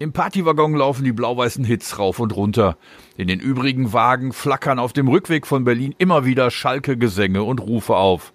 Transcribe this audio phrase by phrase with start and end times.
[0.00, 2.76] Im Partywaggon laufen die blau-weißen Hits rauf und runter.
[3.16, 7.58] In den übrigen Wagen flackern auf dem Rückweg von Berlin immer wieder Schalke Gesänge und
[7.58, 8.32] Rufe auf.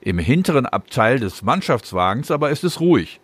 [0.00, 3.20] Im hinteren Abteil des Mannschaftswagens aber ist es ruhig.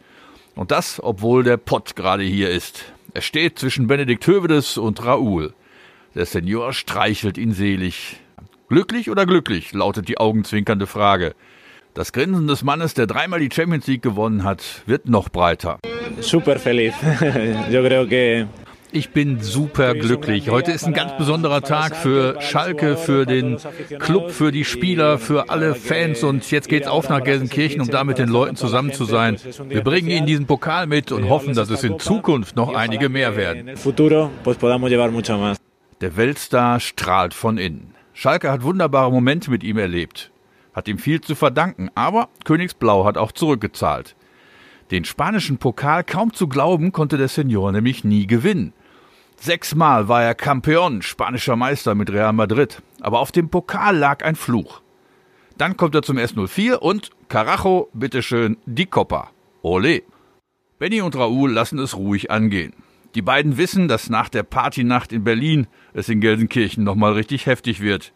[0.57, 2.93] Und das, obwohl der Pott gerade hier ist.
[3.15, 5.55] Er steht zwischen Benedikt Hövedes und Raoul.
[6.17, 8.19] Der Senior streichelt ihn selig.
[8.69, 11.37] Glücklich oder glücklich, lautet die augenzwinkernde Frage.
[11.97, 15.79] Das Grinsen des Mannes, der dreimal die Champions League gewonnen hat, wird noch breiter.
[16.21, 16.93] Super feliz.
[17.71, 18.47] Yo creo que
[18.93, 20.51] ich bin super glücklich.
[20.51, 23.57] Heute ist ein ganz besonderer Tag für Schalke, für den
[23.99, 28.05] Club, für die Spieler, für alle Fans und jetzt geht's auf nach Gelsenkirchen, um da
[28.05, 29.39] mit den Leuten zusammen zu sein.
[29.67, 33.37] Wir bringen ihnen diesen Pokal mit und hoffen, dass es in Zukunft noch einige mehr
[33.37, 33.71] werden.
[36.03, 37.95] Der Weltstar strahlt von innen.
[38.13, 40.31] Schalke hat wunderbare Momente mit ihm erlebt
[40.77, 44.15] hat ihm viel zu verdanken, aber Königsblau hat auch zurückgezahlt.
[44.91, 48.75] Den spanischen Pokal kaum zu glauben konnte der Senior nämlich nie gewinnen.
[49.41, 54.37] Sechsmal war er Campeón, spanischer Meister mit Real Madrid, aber auf dem Pokal lag ein
[54.37, 54.83] Fluch.
[55.59, 59.31] Dann kommt er zum S04 und Carajo, bitteschön, die Copa.
[59.63, 60.03] Ole.
[60.79, 62.75] Benny und Raoul lassen es ruhig angehen.
[63.15, 67.81] Die beiden wissen, dass nach der Partynacht in Berlin es in Gelsenkirchen nochmal richtig heftig
[67.81, 68.13] wird.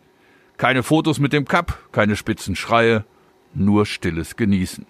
[0.61, 3.07] Keine Fotos mit dem Cup, keine spitzen Schreie,
[3.55, 4.85] nur stilles Genießen.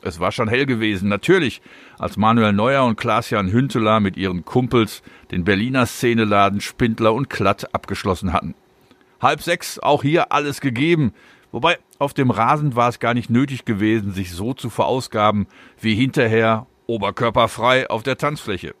[0.00, 1.60] Es war schon hell gewesen, natürlich,
[1.98, 7.74] als Manuel Neuer und Klaas-Jan Hünteler mit ihren Kumpels den Berliner Szeneladen Spindler und Klatt
[7.74, 8.54] abgeschlossen hatten.
[9.20, 11.12] Halb sechs, auch hier alles gegeben,
[11.52, 15.48] wobei auf dem Rasen war es gar nicht nötig gewesen, sich so zu verausgaben
[15.82, 18.74] wie hinterher oberkörperfrei auf der Tanzfläche.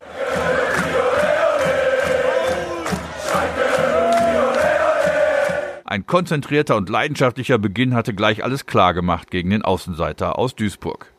[5.90, 11.12] Ein konzentrierter und leidenschaftlicher Beginn hatte gleich alles klargemacht gegen den Außenseiter aus Duisburg.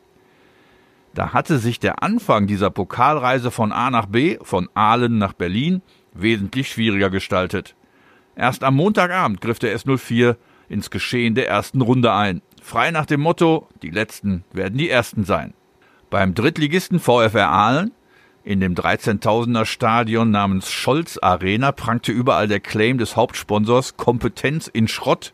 [1.12, 5.82] Da hatte sich der Anfang dieser Pokalreise von A nach B, von Aalen nach Berlin,
[6.14, 7.74] wesentlich schwieriger gestaltet.
[8.34, 10.36] Erst am Montagabend griff der S04
[10.70, 12.40] ins Geschehen der ersten Runde ein.
[12.62, 15.52] Frei nach dem Motto, die Letzten werden die Ersten sein.
[16.08, 17.92] Beim Drittligisten VfR Aalen
[18.44, 24.88] in dem 13.000er Stadion namens Scholz Arena prangte überall der Claim des Hauptsponsors Kompetenz in
[24.88, 25.32] Schrott.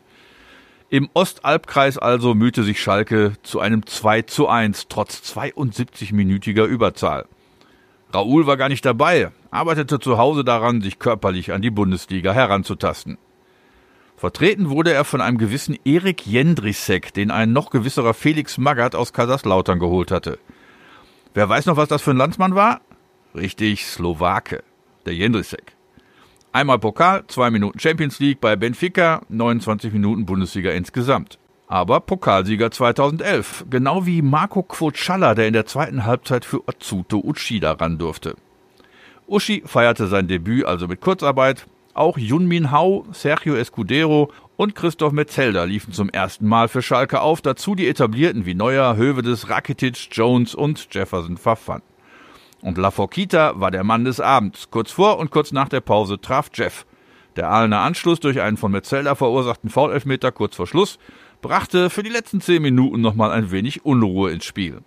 [0.89, 7.25] Im Ostalbkreis also mühte sich Schalke zu einem 2 zu 1 trotz 72-minütiger Überzahl.
[8.13, 13.17] Raoul war gar nicht dabei, arbeitete zu Hause daran, sich körperlich an die Bundesliga heranzutasten.
[14.17, 19.13] Vertreten wurde er von einem gewissen Erik Jendrisek, den ein noch gewisserer Felix Magath aus
[19.13, 20.39] Kaiserslautern geholt hatte.
[21.33, 22.81] Wer weiß noch, was das für ein Landsmann war?
[23.35, 24.63] Richtig, Slowake,
[25.05, 25.75] der Jendrisek.
[26.51, 31.37] Einmal Pokal, zwei Minuten Champions League bei Benfica, 29 Minuten Bundesliga insgesamt.
[31.67, 37.73] Aber Pokalsieger 2011, genau wie Marco Quotschalla, der in der zweiten Halbzeit für Otsuto Uchida
[37.73, 38.35] ran durfte.
[39.27, 41.67] Uschi feierte sein Debüt also mit Kurzarbeit.
[41.93, 47.41] Auch Junmin Hau, Sergio Escudero und Christoph Metzelder liefen zum ersten Mal für Schalke auf,
[47.41, 51.83] dazu die etablierten wie Neuer, Hövedes, Rakitic, Jones und Jefferson Verfan.
[52.61, 54.69] Und La Forquita war der Mann des Abends.
[54.69, 56.85] Kurz vor und kurz nach der Pause traf Jeff.
[57.35, 60.99] Der Ahlener Anschluss durch einen von Metzelder verursachten Foulelfmeter kurz vor Schluss
[61.41, 64.79] brachte für die letzten zehn Minuten nochmal ein wenig Unruhe ins Spiel.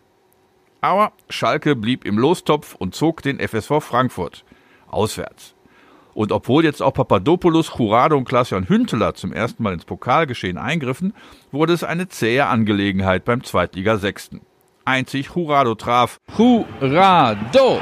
[0.83, 4.45] Aber Schalke blieb im Lostopf und zog den FSV Frankfurt
[4.89, 5.55] auswärts.
[6.13, 11.15] Und obwohl jetzt auch Papadopoulos, Jurado und Klaas-Jan Hünteler zum ersten Mal ins Pokalgeschehen eingriffen,
[11.53, 14.43] wurde es eine zähe Angelegenheit beim Zweitliga-Sechsten
[14.85, 16.19] einzig Jurado traf.
[16.37, 17.81] Jurado!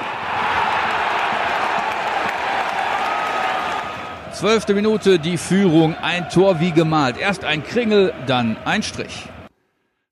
[4.32, 7.18] Zwölfte Minute, die Führung, ein Tor wie gemalt.
[7.18, 9.28] Erst ein Kringel, dann ein Strich.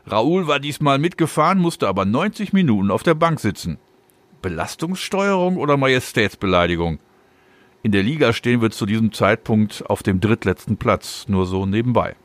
[0.06, 3.78] Raoul war diesmal mitgefahren, musste aber 90 Minuten auf der Bank sitzen.
[4.42, 6.98] Belastungssteuerung oder Majestätsbeleidigung?
[7.82, 12.16] In der Liga stehen wir zu diesem Zeitpunkt auf dem drittletzten Platz, nur so nebenbei.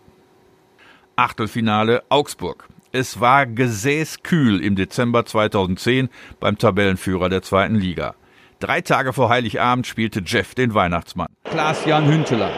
[1.16, 2.68] Achtelfinale Augsburg.
[2.96, 6.10] Es war gesäßkühl im Dezember 2010
[6.40, 8.14] beim Tabellenführer der zweiten Liga.
[8.60, 11.26] Drei Tage vor Heiligabend spielte Jeff den Weihnachtsmann.
[11.46, 12.52] Klaas-Jan Hünteler.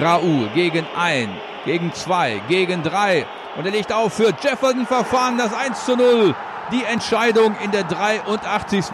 [0.00, 1.28] Raoul gegen ein,
[1.66, 3.26] gegen zwei, gegen drei.
[3.58, 6.34] Und er legt auf für Jefferson Verfahren das 1 zu 0.
[6.72, 8.86] Die Entscheidung in der 83.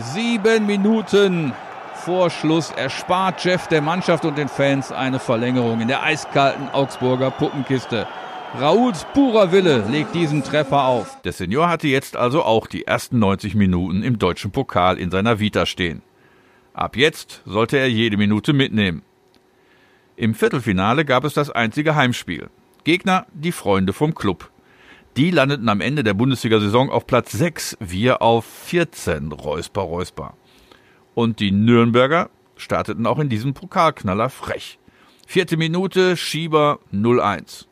[0.00, 1.52] Sieben Minuten
[2.00, 7.30] vor Schluss erspart Jeff der Mannschaft und den Fans eine Verlängerung in der eiskalten Augsburger
[7.30, 8.06] Puppenkiste.
[8.58, 11.20] Raouls purer Wille legt diesen Treffer auf.
[11.22, 15.38] Der Senior hatte jetzt also auch die ersten 90 Minuten im deutschen Pokal in seiner
[15.38, 16.02] Vita stehen.
[16.72, 19.02] Ab jetzt sollte er jede Minute mitnehmen.
[20.16, 22.48] Im Viertelfinale gab es das einzige Heimspiel.
[22.84, 24.50] Gegner die Freunde vom Club.
[25.16, 30.34] Die landeten am Ende der Bundesliga-Saison auf Platz 6, wir auf 14, Räusper, Räusper.
[31.14, 34.78] Und die Nürnberger starteten auch in diesem Pokalknaller frech.
[35.26, 37.66] Vierte Minute, Schieber 0-1.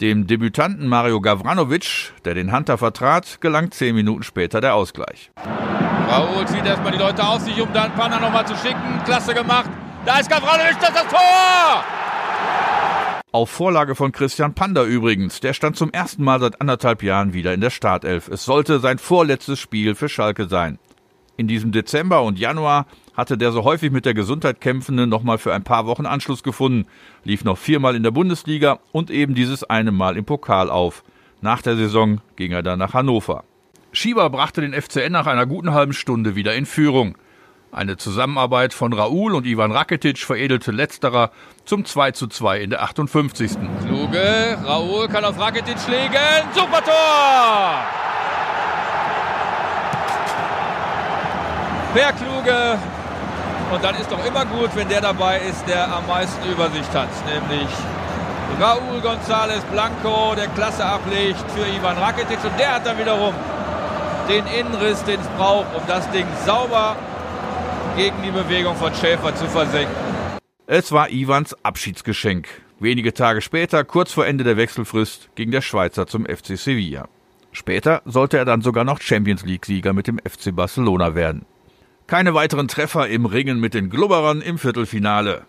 [0.00, 5.32] Dem Debütanten Mario Gavranovic, der den Hunter vertrat, gelang zehn Minuten später der Ausgleich.
[6.08, 9.02] Raoul zieht erstmal die Leute auf sich, um dann Panna nochmal zu schicken.
[9.04, 9.68] Klasse gemacht.
[10.06, 11.84] Da ist Gavranovic, das ist das Tor!
[13.30, 15.40] Auf Vorlage von Christian Panda übrigens.
[15.40, 18.28] Der stand zum ersten Mal seit anderthalb Jahren wieder in der Startelf.
[18.28, 20.78] Es sollte sein vorletztes Spiel für Schalke sein.
[21.38, 22.86] In diesem Dezember und Januar
[23.16, 26.88] hatte der so häufig mit der Gesundheit kämpfende nochmal für ein paar Wochen Anschluss gefunden,
[27.22, 31.04] lief noch viermal in der Bundesliga und eben dieses eine Mal im Pokal auf.
[31.40, 33.44] Nach der Saison ging er dann nach Hannover.
[33.92, 37.16] Schieber brachte den FCN nach einer guten halben Stunde wieder in Führung.
[37.70, 41.30] Eine Zusammenarbeit von Raoul und Ivan Rakitic veredelte letzterer
[41.64, 43.52] zum 2 zu 2 in der 58.
[43.86, 46.48] Kluge, Raoul kann auf Rakitic legen.
[46.52, 48.17] Super Tor!
[51.94, 52.78] Per Kluge.
[53.72, 57.08] Und dann ist doch immer gut, wenn der dabei ist, der am meisten Übersicht hat.
[57.26, 57.68] Nämlich
[58.60, 62.42] Raúl González Blanco, der Klasse ablegt für Ivan Rakitic.
[62.44, 63.34] Und der hat dann wiederum
[64.28, 66.96] den Innenriss, den es braucht, um das Ding sauber
[67.96, 69.94] gegen die Bewegung von Schäfer zu versenken.
[70.66, 72.46] Es war Ivans Abschiedsgeschenk.
[72.78, 77.08] Wenige Tage später, kurz vor Ende der Wechselfrist, ging der Schweizer zum FC Sevilla.
[77.52, 81.44] Später sollte er dann sogar noch Champions League-Sieger mit dem FC Barcelona werden.
[82.08, 85.42] Keine weiteren Treffer im Ringen mit den Glubberern im Viertelfinale.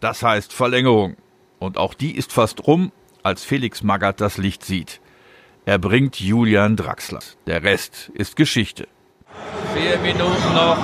[0.00, 1.16] Das heißt Verlängerung.
[1.58, 2.92] Und auch die ist fast rum,
[3.22, 5.00] als Felix Magath das Licht sieht.
[5.64, 7.20] Er bringt Julian Draxler.
[7.46, 8.86] Der Rest ist Geschichte.
[9.74, 10.76] Vier Minuten noch.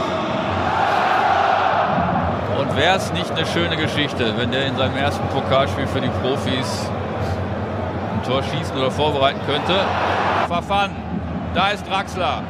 [2.59, 6.09] Und wäre es nicht eine schöne Geschichte, wenn der in seinem ersten Pokalspiel für die
[6.23, 6.89] Profis
[8.15, 9.85] ein Tor schießen oder vorbereiten könnte?
[10.47, 10.97] Verfahren.
[11.53, 12.43] Da ist Draxler.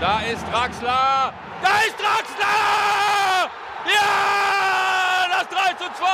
[0.00, 1.32] Da ist Draxler.
[1.62, 3.48] Da ist Draxler!
[3.86, 5.26] Ja!
[5.30, 6.06] Das 3 zu 2!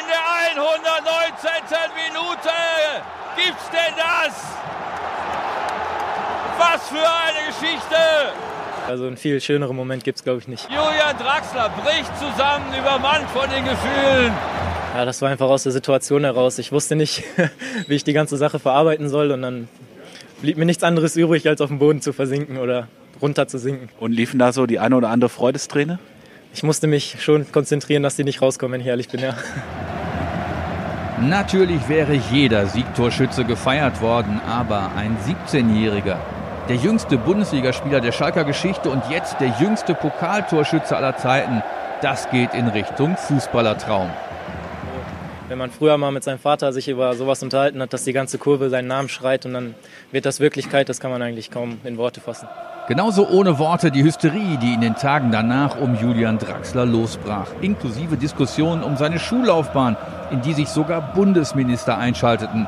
[0.00, 0.24] In der
[0.56, 1.50] 119.
[1.94, 2.50] Minute
[3.36, 4.34] gibt's denn das?
[6.58, 8.32] Was für eine Geschichte!
[8.88, 10.68] Also einen viel schöneren Moment gibt es, glaube ich, nicht.
[10.70, 14.32] Julian Draxler bricht zusammen, übermannt von den Gefühlen.
[14.94, 16.58] Ja, das war einfach aus der Situation heraus.
[16.58, 17.24] Ich wusste nicht,
[17.88, 19.68] wie ich die ganze Sache verarbeiten soll und dann
[20.42, 22.88] blieb mir nichts anderes übrig, als auf dem Boden zu versinken oder
[23.22, 23.88] runter zu sinken.
[24.00, 25.98] Und liefen da so die eine oder andere Freudesträne?
[26.52, 29.34] Ich musste mich schon konzentrieren, dass die nicht rauskommen, wenn ich ehrlich bin, ja.
[31.20, 36.16] Natürlich wäre jeder Siegtorschütze gefeiert worden, aber ein 17-Jähriger,
[36.68, 41.62] der jüngste Bundesligaspieler der Schalker Geschichte und jetzt der jüngste Pokaltorschütze aller Zeiten,
[42.02, 44.10] das geht in Richtung Fußballertraum.
[45.52, 48.38] Wenn man früher mal mit seinem Vater sich über sowas unterhalten hat, dass die ganze
[48.38, 49.74] Kurve seinen Namen schreit und dann
[50.10, 52.48] wird das Wirklichkeit, das kann man eigentlich kaum in Worte fassen.
[52.88, 58.16] Genauso ohne Worte die Hysterie, die in den Tagen danach um Julian Draxler losbrach, inklusive
[58.16, 59.98] Diskussionen um seine Schullaufbahn,
[60.30, 62.66] in die sich sogar Bundesminister einschalteten.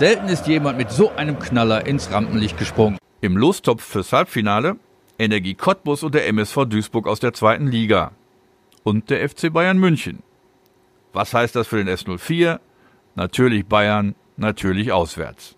[0.00, 2.98] Selten ist jemand mit so einem Knaller ins Rampenlicht gesprungen.
[3.20, 4.74] Im Lostopf fürs Halbfinale
[5.20, 8.10] Energie Cottbus und der MSV Duisburg aus der zweiten Liga.
[8.82, 10.23] Und der FC Bayern München.
[11.14, 12.58] Was heißt das für den S04?
[13.14, 15.56] Natürlich Bayern, natürlich auswärts.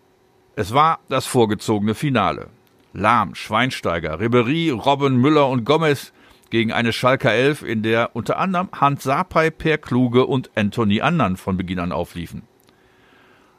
[0.55, 2.49] Es war das vorgezogene Finale.
[2.93, 6.13] Lahm, Schweinsteiger, Ribery, Robben, Müller und Gomez
[6.51, 11.37] gegen eine Schalker Elf, in der unter anderem Hans Sapai, Per Kluge und Anthony Annan
[11.39, 12.43] von Beginn an aufliefen.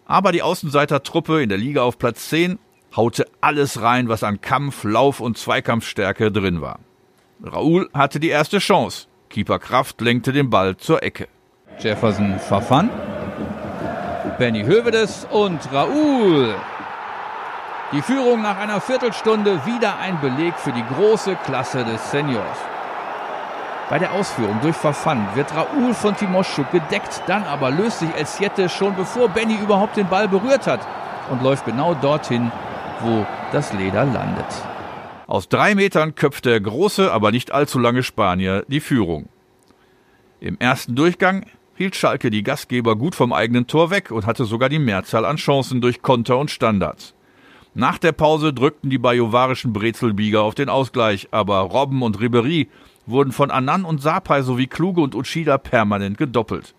[0.05, 2.59] Aber die Außenseiter-Truppe in der Liga auf Platz 10
[2.95, 6.79] haute alles rein, was an Kampf, Lauf und Zweikampfstärke drin war.
[7.43, 9.07] Raoul hatte die erste Chance.
[9.29, 11.27] Keeper Kraft lenkte den Ball zur Ecke.
[11.79, 12.89] Jefferson Verfan,
[14.37, 16.55] Benny Hövedes und Raoul
[17.93, 22.57] die Führung nach einer Viertelstunde wieder ein Beleg für die große Klasse des Seniors.
[23.89, 28.25] Bei der Ausführung durch Verfand wird Raoul von Timoschuk gedeckt, dann aber löst sich El
[28.25, 30.81] Siete schon bevor Benny überhaupt den Ball berührt hat
[31.29, 32.51] und läuft genau dorthin,
[32.99, 34.45] wo das Leder landet.
[35.27, 39.29] Aus drei Metern köpft der große, aber nicht allzu lange Spanier die Führung.
[40.41, 41.45] Im ersten Durchgang
[41.77, 45.37] hielt Schalke die Gastgeber gut vom eigenen Tor weg und hatte sogar die Mehrzahl an
[45.37, 47.13] Chancen durch Konter und Standards.
[47.75, 52.69] Nach der Pause drückten die bajovarischen Brezelbieger auf den Ausgleich, aber Robben und Ribery
[53.05, 56.73] wurden von Annan und Sapai sowie Kluge und Uchida permanent gedoppelt.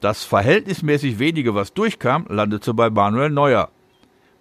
[0.00, 3.68] Das verhältnismäßig wenige, was durchkam, landete bei Manuel Neuer.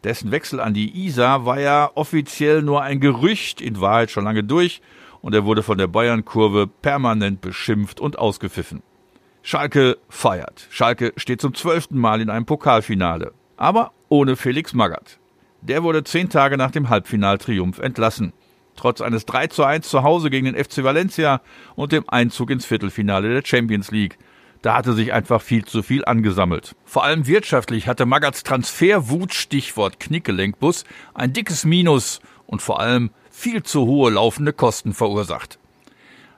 [0.03, 4.43] Dessen Wechsel an die Isar war ja offiziell nur ein Gerücht, in Wahrheit schon lange
[4.43, 4.81] durch,
[5.21, 8.83] und er wurde von der Bayern-Kurve permanent beschimpft und ausgepfiffen.
[9.49, 10.67] Schalke feiert.
[10.71, 13.31] Schalke steht zum zwölften Mal in einem Pokalfinale.
[13.55, 15.19] Aber ohne Felix Magath.
[15.61, 18.33] Der wurde zehn Tage nach dem Halbfinaltriumph entlassen.
[18.75, 21.39] Trotz eines 3 zu 1 zu Hause gegen den FC Valencia
[21.77, 24.17] und dem Einzug ins Viertelfinale der Champions League.
[24.63, 26.75] Da hatte sich einfach viel zu viel angesammelt.
[26.83, 33.63] Vor allem wirtschaftlich hatte Magaths Transferwut, Stichwort Knickgelenkbus, ein dickes Minus und vor allem viel
[33.63, 35.57] zu hohe laufende Kosten verursacht.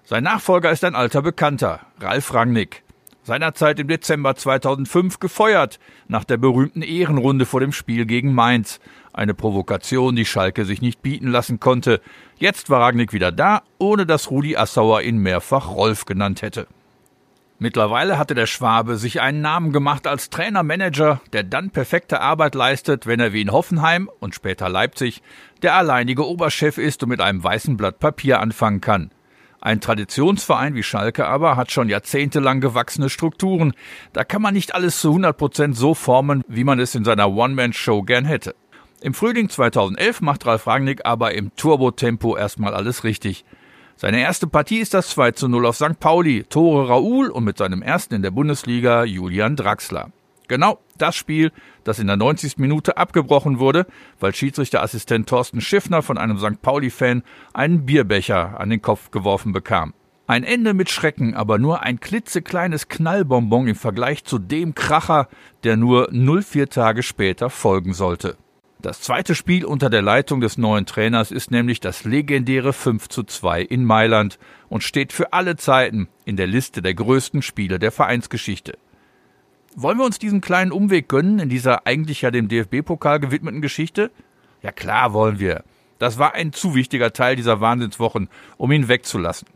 [0.03, 2.83] Sein Nachfolger ist ein alter Bekannter, Ralf Rangnick.
[3.29, 8.79] Seinerzeit im Dezember 2005 gefeuert, nach der berühmten Ehrenrunde vor dem Spiel gegen Mainz.
[9.13, 12.01] Eine Provokation, die Schalke sich nicht bieten lassen konnte.
[12.38, 16.65] Jetzt war Ragnick wieder da, ohne dass Rudi Assauer ihn mehrfach Rolf genannt hätte.
[17.59, 23.05] Mittlerweile hatte der Schwabe sich einen Namen gemacht als Trainermanager, der dann perfekte Arbeit leistet,
[23.05, 25.21] wenn er wie in Hoffenheim und später Leipzig
[25.62, 29.12] der alleinige Oberchef ist und mit einem weißen Blatt Papier anfangen kann.
[29.61, 33.73] Ein Traditionsverein wie Schalke aber hat schon jahrzehntelang gewachsene Strukturen.
[34.13, 37.29] Da kann man nicht alles zu 100 Prozent so formen, wie man es in seiner
[37.29, 38.55] One-Man-Show gern hätte.
[39.01, 43.43] Im Frühling 2011 macht Ralf Rangnick aber im Turbotempo erstmal alles richtig.
[43.97, 45.99] Seine erste Partie ist das 2 zu 0 auf St.
[45.99, 50.11] Pauli, Tore Raoul und mit seinem ersten in der Bundesliga Julian Draxler.
[50.49, 51.51] Genau das Spiel,
[51.83, 52.57] das in der 90.
[52.57, 53.85] Minute abgebrochen wurde,
[54.19, 56.61] weil Schiedsrichterassistent Thorsten Schiffner von einem St.
[56.61, 59.93] Pauli-Fan einen Bierbecher an den Kopf geworfen bekam.
[60.25, 65.27] Ein Ende mit Schrecken, aber nur ein klitzekleines Knallbonbon im Vergleich zu dem Kracher,
[65.63, 68.35] der nur 04 Tage später folgen sollte.
[68.81, 73.23] Das zweite Spiel unter der Leitung des neuen Trainers ist nämlich das legendäre 5 zu
[73.23, 77.91] 2 in Mailand und steht für alle Zeiten in der Liste der größten Spiele der
[77.91, 78.77] Vereinsgeschichte.
[79.75, 84.11] Wollen wir uns diesen kleinen Umweg gönnen in dieser eigentlich ja dem DFB-Pokal gewidmeten Geschichte?
[84.61, 85.63] Ja klar wollen wir.
[85.99, 89.47] Das war ein zu wichtiger Teil dieser Wahnsinnswochen, um ihn wegzulassen.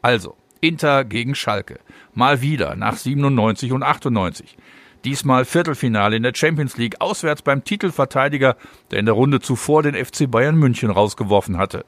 [0.00, 1.80] Also, Inter gegen Schalke.
[2.14, 4.56] Mal wieder nach 97 und 98.
[5.04, 8.56] Diesmal Viertelfinale in der Champions League, auswärts beim Titelverteidiger,
[8.90, 11.84] der in der Runde zuvor den FC Bayern München rausgeworfen hatte.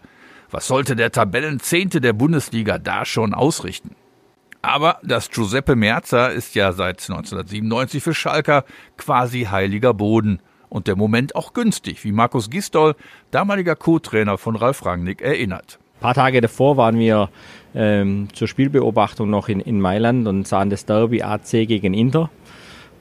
[0.50, 3.94] Was sollte der Tabellenzehnte der Bundesliga da schon ausrichten?
[4.62, 8.64] Aber das Giuseppe Merza ist ja seit 1997 für Schalker
[8.96, 12.94] quasi heiliger Boden und der Moment auch günstig, wie Markus Gistol,
[13.30, 15.78] damaliger Co-Trainer von Ralf Rangnick, erinnert.
[15.98, 17.28] Ein paar Tage davor waren wir
[17.74, 22.30] ähm, zur Spielbeobachtung noch in, in Mailand und sahen das Derby AC gegen Inter.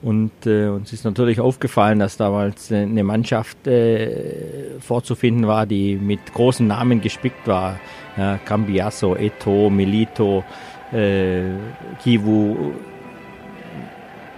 [0.02, 5.96] Und äh, uns ist natürlich aufgefallen, dass damals äh, eine Mannschaft äh, vorzufinden war, die
[5.96, 7.78] mit großen Namen gespickt war.
[8.16, 10.42] Ja, Cambiasso, Eto, Milito,
[10.92, 11.42] äh,
[12.02, 12.72] Kivu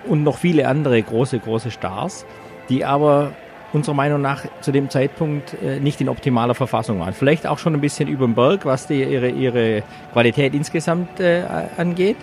[0.06, 2.26] und noch viele andere große, große Stars,
[2.68, 3.32] die aber
[3.72, 7.14] unserer Meinung nach zu dem Zeitpunkt äh, nicht in optimaler Verfassung waren.
[7.14, 9.82] Vielleicht auch schon ein bisschen über den Berg, was die, ihre, ihre
[10.12, 11.42] Qualität insgesamt äh,
[11.76, 12.16] angeht.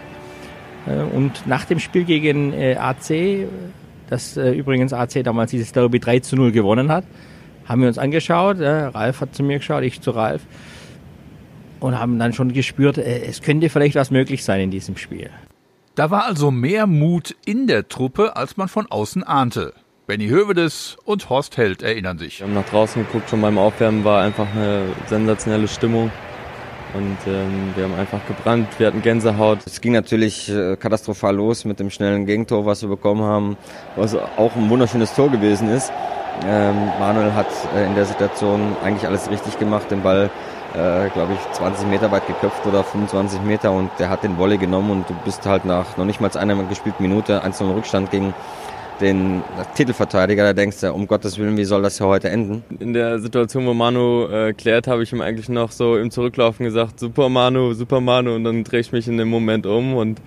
[0.88, 3.48] Äh, und nach dem Spiel gegen äh, AC,
[4.10, 7.04] das äh, übrigens AC damals dieses Derby 3 zu 0 gewonnen hat,
[7.66, 8.58] haben wir uns angeschaut.
[8.60, 10.42] Ralf hat zu mir geschaut, ich zu Ralf.
[11.80, 15.30] Und haben dann schon gespürt, es könnte vielleicht was möglich sein in diesem Spiel.
[15.96, 19.74] Da war also mehr Mut in der Truppe, als man von außen ahnte.
[20.08, 22.40] Benny Hövedes und Horst Held erinnern sich.
[22.40, 26.12] Wir haben nach draußen geguckt, schon beim Aufwärmen war einfach eine sensationelle Stimmung.
[26.94, 29.60] Und ähm, wir haben einfach gebrannt, wir hatten Gänsehaut.
[29.68, 33.58] Es ging natürlich äh, katastrophal los mit dem schnellen Gegentor, was wir bekommen haben,
[33.96, 35.92] was auch ein wunderschönes Tor gewesen ist.
[36.48, 40.32] Ähm, Manuel hat äh, in der Situation eigentlich alles richtig gemacht, den Ball,
[40.74, 44.58] äh, glaube ich, 20 Meter weit geköpft oder 25 Meter und der hat den Volley
[44.58, 48.34] genommen und du bist halt nach noch nicht mal einer gespielten Minute 1-0 Rückstand gegen
[49.00, 49.44] den
[49.76, 52.64] Titelverteidiger, da denkst du, um Gottes Willen, wie soll das hier heute enden?
[52.80, 56.66] In der Situation, wo Manu äh, klärt, habe ich ihm eigentlich noch so im Zurücklaufen
[56.66, 60.22] gesagt, super Manu, super Manu und dann drehe ich mich in dem Moment um und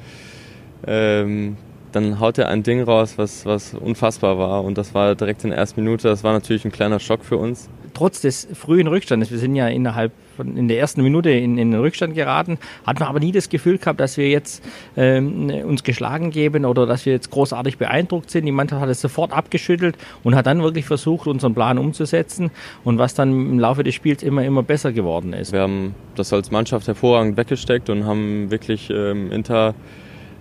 [0.87, 1.57] ähm,
[1.93, 5.51] dann haut er ein Ding raus, was, was unfassbar war und das war direkt in
[5.51, 7.69] der ersten Minute, das war natürlich ein kleiner Schock für uns.
[7.95, 11.71] Trotz des frühen Rückstandes, wir sind ja innerhalb von, in der ersten Minute in, in
[11.71, 14.63] den Rückstand geraten, hat man aber nie das Gefühl gehabt, dass wir jetzt
[14.97, 18.47] ähm, uns geschlagen geben oder dass wir jetzt großartig beeindruckt sind.
[18.47, 22.51] Die Mannschaft hat es sofort abgeschüttelt und hat dann wirklich versucht, unseren Plan umzusetzen
[22.85, 25.53] und was dann im Laufe des Spiels immer, immer besser geworden ist.
[25.53, 29.75] Wir haben das als Mannschaft hervorragend weggesteckt und haben wirklich ähm, Inter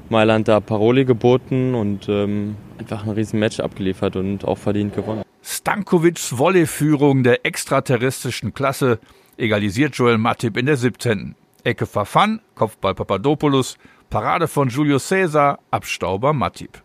[0.09, 5.23] Mailand da Paroli geboten und ähm, einfach ein riesen Match abgeliefert und auch verdient gewonnen.
[5.41, 8.99] Stankovics Volleyführung der extraterrestrischen Klasse
[9.41, 11.35] egalisiert Joel Matip in der 17.
[11.63, 13.77] Ecke Fafan, Kopfball Papadopoulos,
[14.09, 16.83] Parade von Julio Cesar, Abstauber Matip.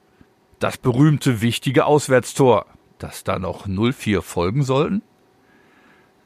[0.58, 2.66] Das berühmte wichtige Auswärtstor,
[2.98, 5.02] dass da noch 0-4 folgen sollten?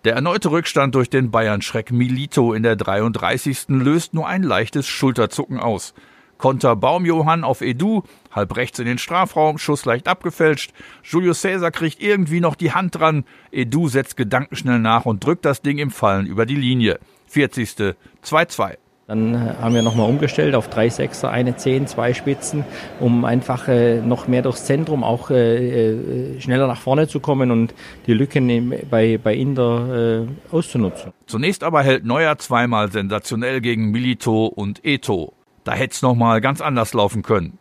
[0.04, 3.68] Der erneute Rückstand durch den Bayern-Schreck Milito in der 33.
[3.68, 5.94] löst nur ein leichtes Schulterzucken aus.
[6.40, 10.72] Konter Baumjohann auf Edu, halb rechts in den Strafraum, Schuss leicht abgefälscht.
[11.02, 13.24] Julius Caesar kriegt irgendwie noch die Hand dran.
[13.52, 16.98] Edu setzt gedankenschnell nach und drückt das Ding im Fallen über die Linie.
[17.26, 17.94] 40.
[18.24, 18.76] 2-2.
[19.06, 22.64] Dann äh, haben wir nochmal umgestellt auf drei Sechser, eine Zehn, zwei Spitzen,
[23.00, 27.50] um einfach äh, noch mehr durchs Zentrum auch äh, äh schneller nach vorne zu kommen
[27.50, 27.74] und
[28.06, 31.12] die Lücken bei, bei Inder äh, auszunutzen.
[31.26, 35.34] Zunächst aber hält Neuer zweimal sensationell gegen Milito und Eto.
[35.70, 37.56] Da hätte es nochmal ganz anders laufen können.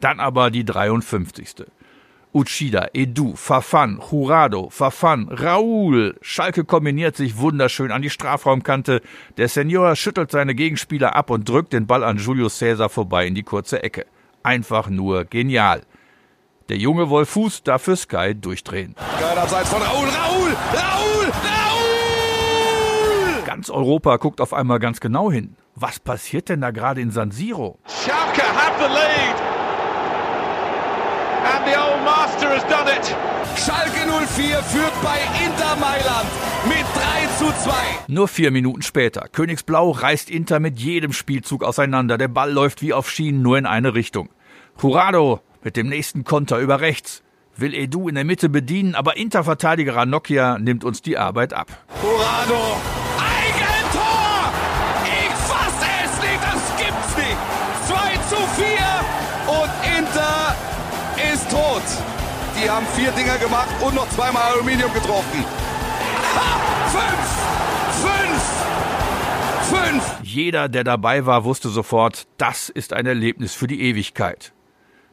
[0.00, 1.66] Dann aber die 53.
[2.32, 6.18] Uchida, Edu, Fafan, Jurado, Fafan, Raul.
[6.20, 9.02] Schalke kombiniert sich wunderschön an die Strafraumkante.
[9.36, 13.36] Der Senior schüttelt seine Gegenspieler ab und drückt den Ball an Julius Caesar vorbei in
[13.36, 14.04] die kurze Ecke.
[14.42, 15.82] Einfach nur genial.
[16.68, 18.96] Der junge Wolfuß darf für Sky durchdrehen.
[19.20, 21.84] Geil abseits von Raul, Raul, Raul, Raul!
[23.46, 25.54] Ganz Europa guckt auf einmal ganz genau hin.
[25.76, 27.80] Was passiert denn da gerade in San Siro?
[27.86, 29.34] Schalke have the lead.
[31.44, 33.16] And the old master has done it.
[33.58, 36.28] Schalke 04 führt bei Inter Mailand
[36.66, 37.72] mit 3 zu 2.
[38.06, 39.26] Nur vier Minuten später.
[39.32, 42.18] Königsblau reißt Inter mit jedem Spielzug auseinander.
[42.18, 44.28] Der Ball läuft wie auf Schienen nur in eine Richtung.
[44.80, 47.24] Jurado mit dem nächsten Konter über rechts.
[47.56, 51.68] Will Edu in der Mitte bedienen, aber Inter-Verteidiger Ranocchia nimmt uns die Arbeit ab.
[52.00, 52.76] Jurado
[62.74, 65.44] Die haben vier Dinger gemacht und noch zweimal Aluminium getroffen.
[66.34, 68.02] Ha, fünf!
[68.02, 69.92] Fünf!
[69.92, 70.02] Fünf!
[70.24, 74.52] Jeder, der dabei war, wusste sofort, das ist ein Erlebnis für die Ewigkeit.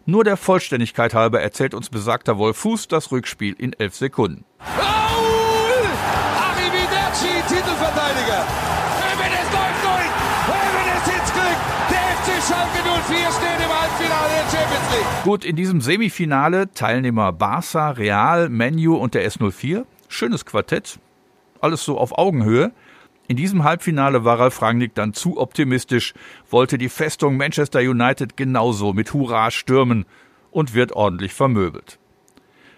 [0.07, 4.43] Nur der Vollständigkeit halber erzählt uns besagter Wolf Fuß das Rückspiel in elf Sekunden.
[15.23, 19.85] Gut, in diesem Semifinale Teilnehmer Barca, Real, Menu und der S04.
[20.07, 20.97] Schönes Quartett.
[21.59, 22.71] Alles so auf Augenhöhe.
[23.27, 26.15] In diesem Halbfinale war Ralf Rangnick dann zu optimistisch,
[26.49, 30.05] wollte die Festung Manchester United genauso mit Hurra stürmen
[30.49, 31.99] und wird ordentlich vermöbelt.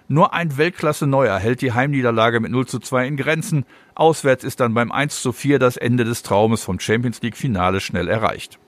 [0.09, 3.65] Nur ein Weltklasse-Neuer hält die Heimniederlage mit 0 zu 2 in Grenzen.
[3.95, 7.79] Auswärts ist dann beim 1 zu 4 das Ende des Traumes vom Champions League Finale
[7.79, 8.59] schnell erreicht.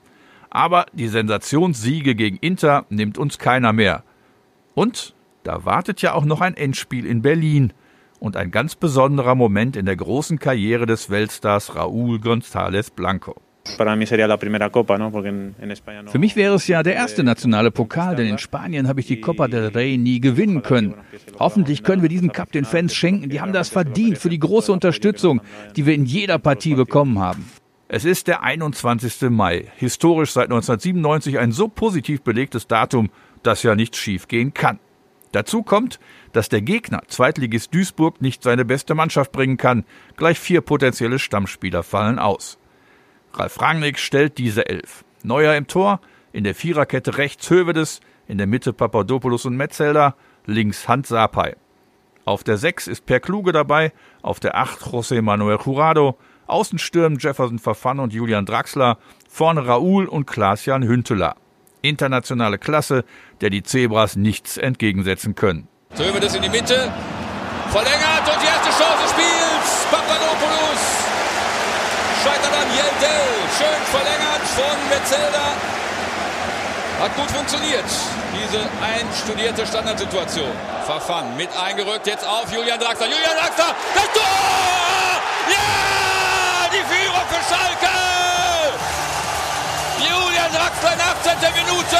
[0.50, 4.02] Aber die Sensationssiege gegen Inter nimmt uns keiner mehr.
[4.74, 7.72] Und da wartet ja auch noch ein Endspiel in Berlin
[8.18, 13.36] und ein ganz besonderer Moment in der großen Karriere des Weltstars Raúl González Blanco.
[16.06, 19.20] Für mich wäre es ja der erste nationale Pokal, denn in Spanien habe ich die
[19.20, 20.94] Copa del Rey nie gewinnen können.
[21.38, 23.28] Hoffentlich können wir diesen Cup den Fans schenken.
[23.28, 25.40] Die haben das verdient für die große Unterstützung,
[25.74, 27.44] die wir in jeder Partie bekommen haben.
[27.88, 29.30] Es ist der 21.
[29.30, 33.10] Mai, historisch seit 1997 ein so positiv belegtes Datum,
[33.44, 34.80] dass ja nichts schiefgehen kann.
[35.30, 36.00] Dazu kommt,
[36.32, 39.84] dass der Gegner, Zweitligist Duisburg, nicht seine beste Mannschaft bringen kann.
[40.16, 42.58] Gleich vier potenzielle Stammspieler fallen aus.
[43.32, 45.04] Ralf Rangnick stellt diese elf.
[45.22, 46.00] Neuer im Tor,
[46.32, 51.54] in der Viererkette rechts Hövedes, in der Mitte Papadopoulos und Metzelder, links Hans Sapai.
[52.24, 57.18] Auf der sechs ist Per Kluge dabei, auf der acht José Manuel Jurado, Außen stürmen
[57.18, 61.36] Jefferson Verfan und Julian Draxler, vorne Raoul und Klaas-Jan Hünteler.
[61.82, 63.04] Internationale Klasse,
[63.40, 65.68] der die Zebras nichts entgegensetzen können.
[65.96, 66.92] Töwe das in die Mitte,
[67.70, 69.86] verlängert und die erste Chance des Spiels.
[69.90, 70.82] Papadopoulos
[72.22, 73.22] scheitert an Yeldel,
[73.56, 75.76] schön verlängert von Metzelda.
[77.00, 77.84] Hat gut funktioniert,
[78.32, 80.50] diese einstudierte Standardsituation.
[80.86, 83.06] Verfan mit eingerückt, jetzt auf Julian Draxler.
[83.06, 85.20] Julian Draxler, das Tor!
[85.50, 86.05] Ja!
[86.72, 87.96] Die Führung für Schalke!
[89.98, 91.52] Julian Draxler in 18.
[91.54, 91.96] Minute!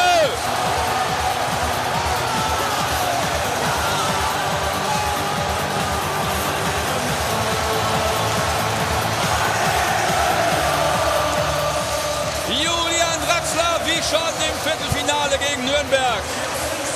[12.49, 16.23] Julian Draxler wie schon im Viertelfinale gegen Nürnberg.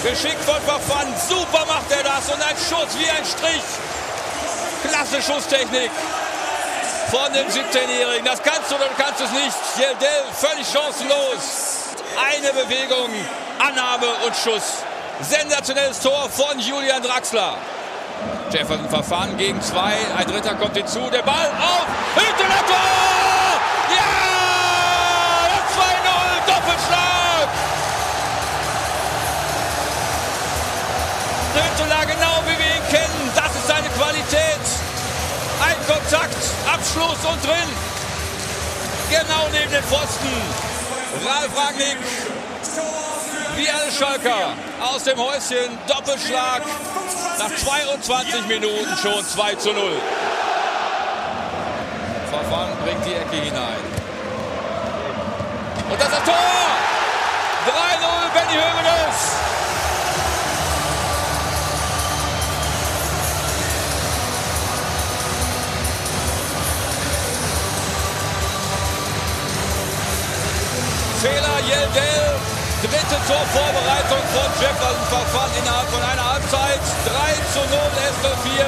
[0.02, 3.62] Geschickt von Verfand, super macht er das und ein Schuss wie ein Strich.
[4.83, 5.90] Klasse Schusstechnik
[7.11, 8.25] von dem 17-Jährigen.
[8.25, 9.57] Das kannst du oder du kannst es nicht.
[9.77, 11.96] Jeldel völlig chancenlos.
[12.16, 13.11] Eine Bewegung,
[13.59, 14.85] Annahme und Schuss.
[15.20, 17.57] Sensationelles Tor von Julian Draxler.
[18.51, 19.94] Jefferson verfahren gegen zwei.
[20.16, 21.01] Ein dritter kommt hinzu.
[21.11, 21.87] Der Ball auf.
[22.14, 23.61] Hünteler Tor!
[23.96, 24.31] Ja!
[25.51, 26.46] Das 2-0.
[26.46, 27.49] Doppelschlag.
[31.55, 32.07] Hünteler
[36.90, 37.68] Abschluss und drin.
[39.11, 40.29] Genau neben den Pfosten.
[41.24, 41.98] Ralf Ragnick
[43.57, 45.79] wie alle Schalker aus dem Häuschen.
[45.87, 46.62] Doppelschlag
[47.38, 50.00] nach 22 Minuten schon 2 zu 0.
[52.31, 53.79] Verfahren bringt die Ecke hinein.
[55.90, 56.35] Und das ist Tor!
[57.66, 59.49] 3-0 Benny Hövedes.
[73.30, 76.80] Dritte Torvorbereitung von Jefferson Verfahren innerhalb von einer Halbzeit.
[77.06, 77.78] 3 zu 0
[78.18, 78.66] SL4.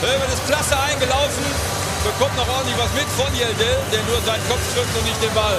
[0.00, 1.44] Höven ist klasse eingelaufen.
[2.04, 5.34] Bekommt noch ordentlich was mit von Yeldel, der nur seinen Kopf trifft und nicht den
[5.34, 5.58] Ball.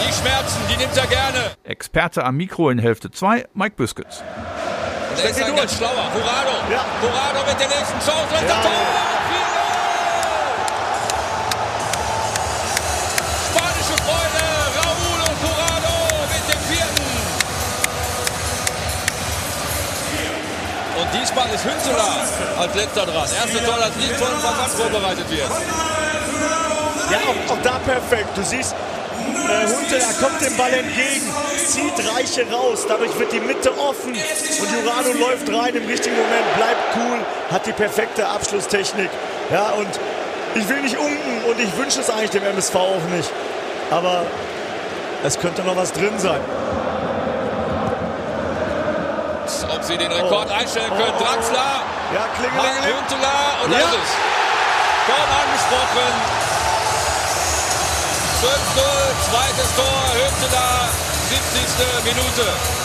[0.00, 1.50] Die Schmerzen, die nimmt er gerne.
[1.64, 4.22] Experte am Mikro in Hälfte 2, Mike Büskens.
[5.18, 6.08] Der ist ein ganz schlauer.
[6.14, 6.56] Jurado.
[6.70, 6.84] Ja.
[7.02, 8.34] Jurado mit der nächsten Chance.
[8.48, 8.62] Ja.
[8.62, 9.13] Tor!
[21.14, 22.10] Diesmal ist Hünzeler
[22.58, 23.28] als letzter dran.
[23.30, 25.50] Erste Tor, das nicht von Verband vorbereitet wird.
[27.10, 28.36] Ja, auch, auch da perfekt.
[28.36, 31.32] Du siehst, äh, Hunteler kommt dem Ball entgegen,
[31.66, 36.54] zieht Reiche raus, dadurch wird die Mitte offen und Jurado läuft rein im richtigen Moment,
[36.56, 37.18] bleibt cool,
[37.50, 39.10] hat die perfekte Abschlusstechnik.
[39.52, 39.88] Ja, und
[40.54, 43.30] ich will nicht unken und ich wünsche es eigentlich dem MSV auch nicht.
[43.90, 44.24] Aber
[45.24, 46.40] es könnte noch was drin sein.
[49.70, 50.54] Ob sie den Rekord oh.
[50.54, 51.12] einstellen können.
[51.16, 51.22] Oh.
[51.22, 51.82] Draxler.
[52.14, 52.24] Ja.
[52.38, 53.78] Hünteler und ja.
[53.78, 54.14] das ist.
[55.06, 56.44] Kaum angesprochen.
[58.40, 58.50] 5-0,
[59.30, 60.88] zweites Tor, Hünteler,
[61.28, 62.04] 70.
[62.04, 62.83] Minute.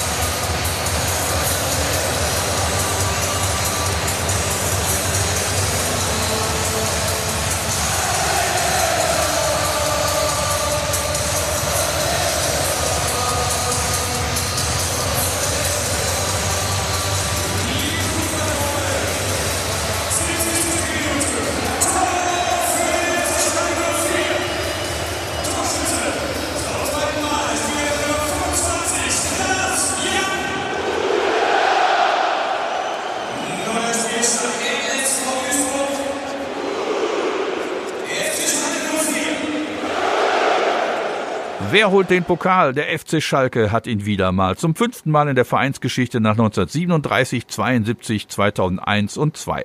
[41.80, 42.74] Wer holt den Pokal?
[42.74, 44.58] Der FC Schalke hat ihn wieder mal.
[44.58, 49.64] Zum fünften Mal in der Vereinsgeschichte nach 1937, 72, 2001 und 2.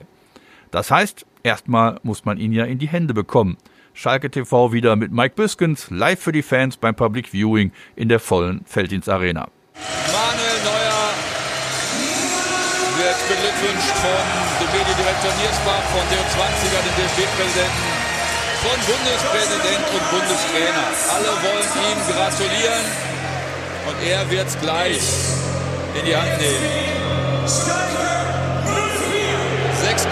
[0.71, 3.57] Das heißt, erstmal muss man ihn ja in die Hände bekommen.
[3.95, 8.21] Schalke TV wieder mit Mike Büskens, live für die Fans beim Public Viewing in der
[8.21, 9.49] vollen Felddienst Arena.
[10.13, 11.11] Manuel Neuer
[12.97, 14.23] wird beglückwünscht von
[14.61, 18.04] dem Mediendirektor Niersbach, von der 20er, dem DFB-Präsidenten
[18.65, 20.89] von Bundespräsident und Bundestrainer.
[21.13, 22.85] Alle wollen ihm gratulieren
[23.89, 25.03] und er wird es gleich
[25.99, 26.95] in die Hand nehmen.
[29.85, 30.09] 6,25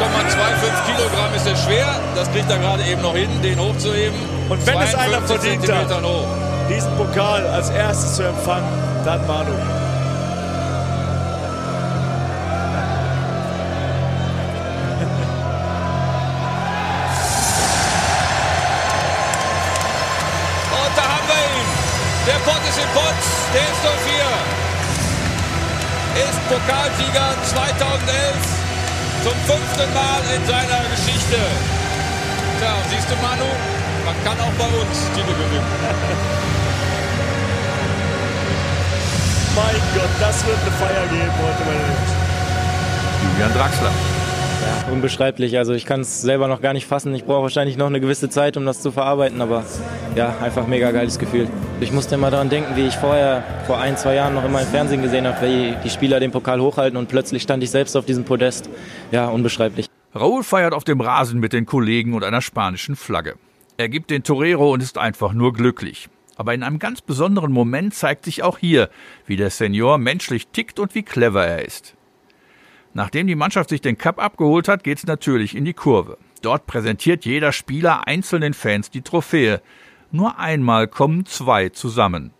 [0.87, 1.99] Kilogramm ist es schwer.
[2.15, 4.19] Das kriegt er gerade eben noch hin, den hochzuheben.
[4.51, 5.89] Und wenn es einer verdient hat,
[6.69, 8.69] diesen Pokal als erstes zu empfangen,
[9.05, 9.82] dann Manu.
[26.53, 28.13] Pokalsieger 2011
[29.25, 31.39] zum fünften Mal in seiner Geschichte.
[32.61, 33.47] Tja, siehst du Manu,
[34.05, 35.65] man kann auch bei uns Titel gewinnen.
[39.57, 42.13] mein Gott, das wird eine Feier geben heute, meine Jungs.
[43.33, 43.89] Julian Draxler.
[43.89, 43.95] Ja,
[44.93, 45.57] unbeschreiblich.
[45.57, 47.15] Also ich kann es selber noch gar nicht fassen.
[47.15, 49.65] Ich brauche wahrscheinlich noch eine gewisse Zeit, um das zu verarbeiten, aber
[50.17, 51.49] ja, einfach mega geiles Gefühl.
[51.83, 54.69] Ich musste immer daran denken, wie ich vorher, vor ein, zwei Jahren noch immer im
[54.69, 58.07] Fernsehen gesehen habe, wie die Spieler den Pokal hochhalten und plötzlich stand ich selbst auf
[58.07, 58.71] diesem Podest.
[59.11, 59.89] Ja, unbeschreiblich.
[60.15, 63.35] Raúl feiert auf dem Rasen mit den Kollegen und einer spanischen Flagge.
[63.79, 66.09] Er gibt den Torero und ist einfach nur glücklich.
[66.37, 68.89] Aber in einem ganz besonderen Moment zeigt sich auch hier,
[69.27, 71.97] wie der Senior menschlich tickt und wie clever er ist.
[72.95, 76.17] Nachdem die Mannschaft sich den Cup abgeholt hat, geht's natürlich in die Kurve.
[76.43, 79.61] Dort präsentiert jeder Spieler einzelnen Fans die Trophäe.
[80.15, 82.33] Nur einmal kommen zwei zusammen.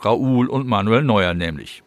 [0.00, 1.82] Raoul und Manuel Neuer nämlich.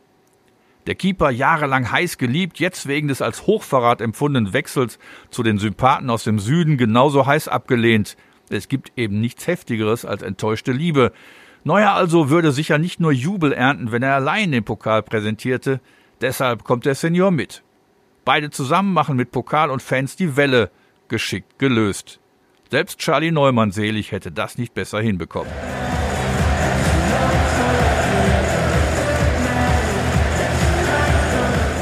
[0.87, 4.97] Der Keeper jahrelang heiß geliebt, jetzt wegen des als Hochverrat empfundenen Wechsels
[5.29, 8.17] zu den Sympathen aus dem Süden genauso heiß abgelehnt.
[8.49, 11.11] Es gibt eben nichts Heftigeres als enttäuschte Liebe.
[11.63, 15.79] Neuer also würde sicher nicht nur Jubel ernten, wenn er allein den Pokal präsentierte.
[16.21, 17.61] Deshalb kommt der Senior mit.
[18.25, 20.71] Beide zusammen machen mit Pokal und Fans die Welle
[21.07, 22.19] geschickt gelöst.
[22.71, 25.51] Selbst Charlie Neumann selig hätte das nicht besser hinbekommen.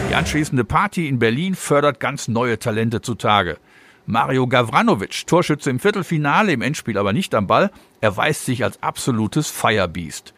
[0.10, 3.58] Die anschließende Party in Berlin fördert ganz neue Talente zutage.
[4.06, 7.70] Mario Gavranovic, Torschütze im Viertelfinale, im Endspiel aber nicht am Ball,
[8.00, 10.34] erweist sich als absolutes Firebeast.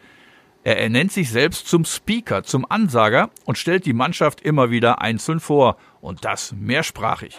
[0.64, 5.38] Er ernennt sich selbst zum Speaker, zum Ansager und stellt die Mannschaft immer wieder einzeln
[5.38, 5.76] vor.
[6.00, 7.38] Und das mehrsprachig.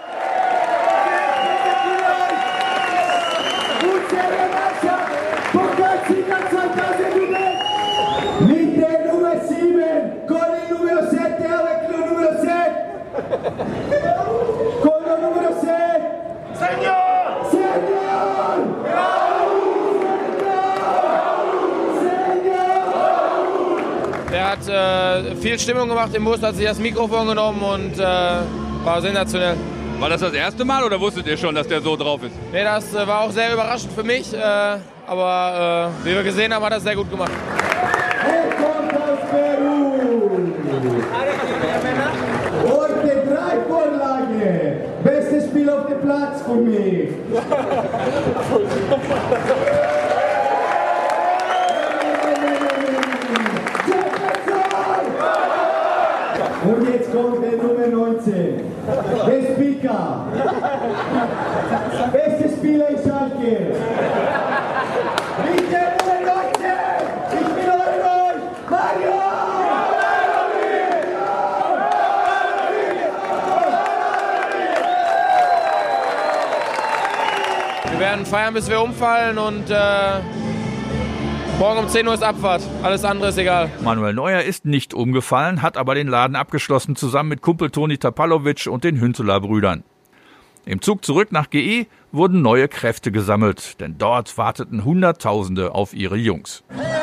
[24.51, 28.03] Hat äh, viel Stimmung gemacht im Bus, hat sich das Mikrofon genommen und äh,
[28.83, 29.55] war sensationell.
[30.01, 32.33] War das das erste Mal oder wusstet ihr schon, dass der so drauf ist?
[32.51, 34.37] Nee, das äh, war auch sehr überraschend für mich, äh,
[35.05, 37.31] aber äh, wie wir gesehen haben, hat er das sehr gut gemacht.
[38.25, 40.31] Er kommt aus Peru.
[42.67, 44.81] Heute drei Vorlagen.
[45.03, 47.09] Bestes Spiel auf dem Platz für mich.
[56.63, 58.70] Und jetzt kommt der Nummer 19.
[58.91, 60.25] Der Speaker.
[62.11, 63.75] Beste Spieler in Schalke.
[65.71, 66.71] Der Nummer 19.
[67.31, 67.97] Ich bin euch,
[68.69, 69.11] Mario!
[77.91, 79.73] Wir werden feiern, bis wir umfallen und äh,
[81.61, 82.63] morgen um 10 Uhr ist Abfahrt.
[82.81, 83.69] Alles andere ist egal.
[83.83, 88.65] Manuel Neuer ist nicht umgefallen, hat aber den Laden abgeschlossen, zusammen mit Kumpel Toni Tapalovic
[88.65, 89.83] und den Hünzeler Brüdern.
[90.65, 96.17] Im Zug zurück nach GE wurden neue Kräfte gesammelt, denn dort warteten Hunderttausende auf ihre
[96.17, 96.63] Jungs.
[96.69, 97.00] Und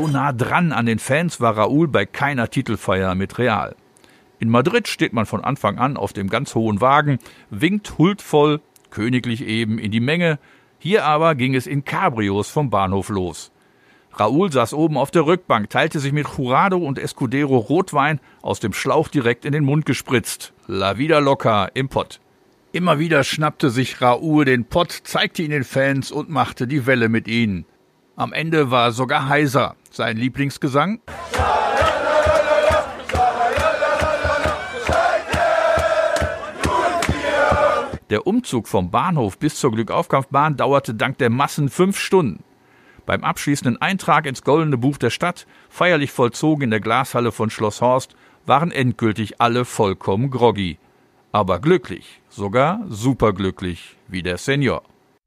[0.00, 3.76] so nah dran an den Fans war Raúl bei keiner Titelfeier mit Real.
[4.38, 7.18] In Madrid steht man von Anfang an auf dem ganz hohen Wagen,
[7.50, 10.38] winkt huldvoll, königlich eben, in die Menge.
[10.78, 13.52] Hier aber ging es in Cabrios vom Bahnhof los.
[14.18, 18.72] Raúl saß oben auf der Rückbank, teilte sich mit Jurado und Escudero Rotwein aus dem
[18.72, 20.54] Schlauch direkt in den Mund gespritzt.
[20.66, 22.20] La vida loca im Pott.
[22.72, 27.10] Immer wieder schnappte sich Raúl den Pott, zeigte ihn den Fans und machte die Welle
[27.10, 27.66] mit ihnen.
[28.16, 29.76] Am Ende war sogar heiser.
[29.90, 31.00] Sein Lieblingsgesang
[38.08, 42.42] Der Umzug vom Bahnhof bis zur Glückaufkampfbahn dauerte dank der Massen fünf Stunden.
[43.06, 47.80] Beim abschließenden Eintrag ins Goldene Buch der Stadt, feierlich vollzogen in der Glashalle von Schloss
[47.80, 48.14] Horst,
[48.46, 50.78] waren endgültig alle vollkommen groggy.
[51.32, 54.82] Aber glücklich, sogar superglücklich, wie der Senior.